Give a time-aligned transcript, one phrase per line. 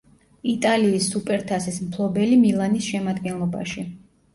[0.53, 3.91] იტალიის სუპერთასის მფლობელი „მილანის“ შემადგენლობაში.